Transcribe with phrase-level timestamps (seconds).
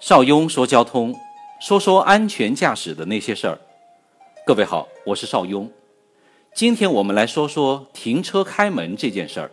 [0.00, 1.12] 邵雍说交通，
[1.60, 3.58] 说说安全驾驶的那些事儿。
[4.46, 5.68] 各位好，我是邵雍。
[6.54, 9.50] 今天我们来说说停车开门这件事儿。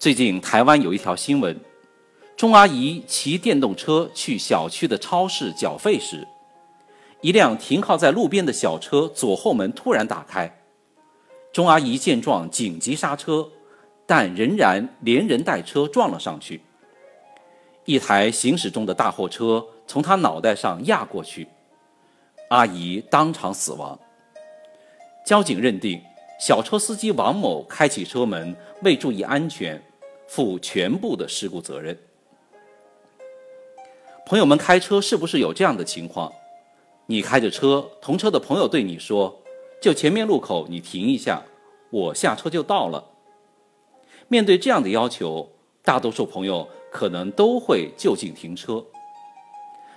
[0.00, 1.60] 最近台湾有一条新闻：
[2.36, 6.26] 钟阿姨骑电动车去小区的超市缴费时，
[7.20, 10.60] 一辆停靠在路边的小车左后门突然打开，
[11.52, 13.48] 钟阿姨见状紧急刹车，
[14.06, 16.62] 但仍然连人带车撞了上去。
[17.88, 21.48] 一台行驶中的大货车从他脑袋上压过去，
[22.50, 23.98] 阿姨当场死亡。
[25.24, 25.98] 交警认定
[26.38, 29.82] 小车司机王某开启车门未注意安全，
[30.26, 31.98] 负全部的事故责任。
[34.26, 36.30] 朋友们开车是不是有这样的情况？
[37.06, 39.40] 你开着车，同车的朋友对你说
[39.80, 41.42] ：“就前面路口，你停一下，
[41.88, 43.12] 我下车就到了。”
[44.28, 45.52] 面对这样的要求，
[45.88, 46.68] 大多数朋友。
[46.90, 48.82] 可能都会就近停车。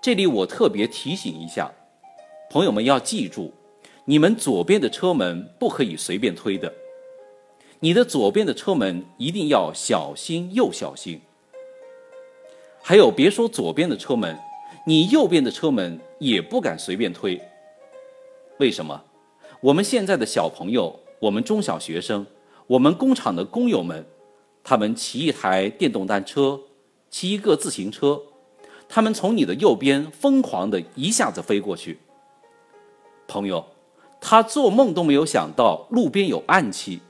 [0.00, 1.70] 这里我特别提醒一下，
[2.50, 3.52] 朋友们要记住，
[4.04, 6.74] 你们左边的车门不可以随便推的。
[7.78, 11.20] 你的左边的车门一定要小心又小心。
[12.82, 14.36] 还有，别说左边的车门，
[14.84, 17.40] 你右边的车门也不敢随便推。
[18.58, 19.04] 为什么？
[19.60, 22.26] 我们现在的小朋友，我们中小学生，
[22.66, 24.04] 我们工厂的工友们，
[24.64, 26.60] 他们骑一台电动单车。
[27.10, 28.22] 骑一个自行车，
[28.88, 31.98] 他们从你的右边疯狂的一下子飞过去。
[33.28, 33.66] 朋友，
[34.18, 37.02] 他做梦都没有想到路边有暗器，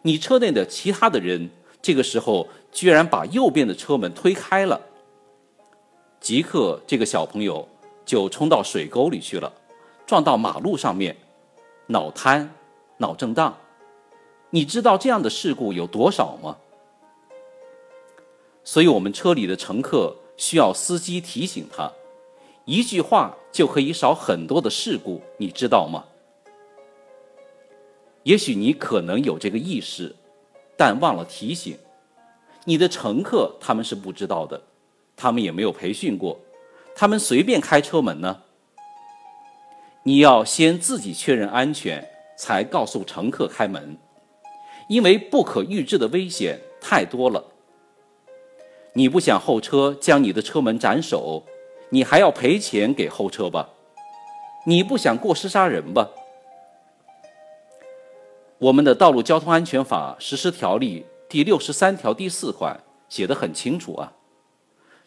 [0.00, 1.50] 你车内的其他的人
[1.82, 4.80] 这个时候居然把右边的车门推开了，
[6.18, 7.68] 即刻这个小朋友
[8.06, 9.52] 就冲到水沟里去了，
[10.06, 11.14] 撞到马路上面，
[11.88, 12.50] 脑瘫、
[12.96, 13.54] 脑震荡。
[14.50, 16.56] 你知道这样的事故有多少吗？
[18.64, 21.90] 所以，我们车里的乘客需要司机提醒他，
[22.64, 26.04] 一句话就可以少很多的事故，你知道吗？
[28.24, 30.14] 也许你可能有这个意识，
[30.76, 31.78] 但忘了提醒
[32.64, 34.60] 你的乘客，他们是不知道的，
[35.16, 36.38] 他们也没有培训过，
[36.94, 38.42] 他们随便开车门呢。
[40.02, 43.96] 你要先自己确认安全，才告诉乘客开门，
[44.90, 47.44] 因为不可预知的危险太多了。
[48.94, 51.44] 你不想后车将你的车门斩首，
[51.90, 53.70] 你还要赔钱给后车吧？
[54.66, 56.10] 你不想过失杀人吧？
[58.58, 64.12] 我们的《道路交通安全法实施条例》第六十三条第四款写得很清楚啊，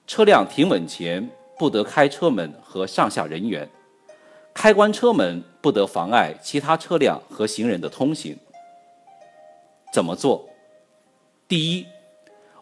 [0.07, 1.29] 车辆停稳前
[1.59, 3.69] 不得开车门和上下人员，
[4.53, 8.37] 开关车门不得妨碍其他车辆和行人的通行。
[9.93, 10.49] 怎么做？
[11.47, 11.85] 第一，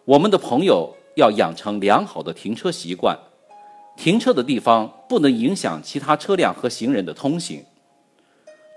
[0.05, 0.95] 我们的朋友。
[1.15, 3.19] 要养成良好的停车习惯，
[3.97, 7.65] 停车的地方不能影响其他车辆和行人的通行。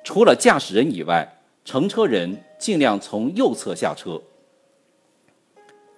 [0.03, 4.20] 除了驾驶人以外，乘车人尽量从右侧下车。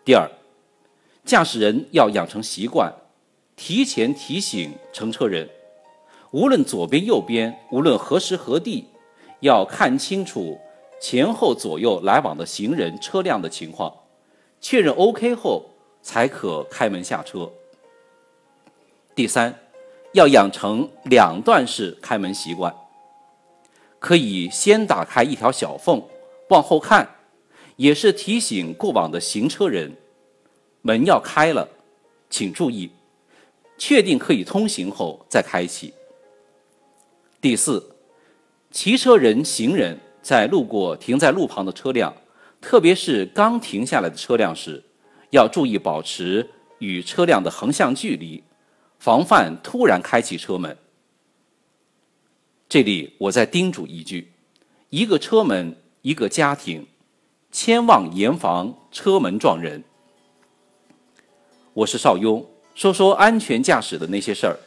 [0.05, 0.31] 第二，
[1.25, 2.93] 驾驶人要养成习惯，
[3.57, 5.49] 提前提醒乘车人，
[6.33, 8.85] 无论左边右边，无论何时何地，
[9.41, 10.61] 要看清楚
[11.09, 13.95] 前后左右来往的行人车辆的情况，
[14.61, 15.71] 确认 OK 后。
[16.03, 17.51] 才可开门下车。
[19.13, 19.59] 第三，
[20.13, 22.73] 要养成两段式开门习惯，
[23.99, 26.01] 可以先打开一条小缝，
[26.51, 27.17] 往后看，
[27.75, 29.97] 也是提醒过往的行车人，
[30.83, 31.69] 门要开了，
[32.31, 32.93] 请注意，
[33.77, 35.93] 确定可以通行后再开启。
[37.41, 37.97] 第四，
[38.71, 42.13] 骑车人、行人在路过停在路旁的车辆，
[42.61, 44.83] 特别是刚停下来的车辆时。
[45.31, 46.51] 要注意保持
[46.81, 48.43] 与车辆的横向距离，
[48.99, 50.77] 防范突然开启车门。
[52.69, 54.33] 这里我再叮嘱一句：
[54.91, 56.89] 一个车门，一个家庭，
[57.53, 59.85] 千万严防车门撞人。
[61.73, 62.45] 我是邵雍，
[62.75, 64.59] 说说安全驾驶的那些事儿。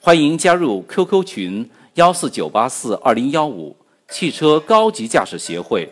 [0.00, 3.76] 欢迎加入 QQ 群幺四九八四二零幺五
[4.10, 5.88] 汽车高级驾驶协会，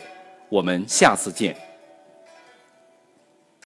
[0.48, 1.56] 我们下次见。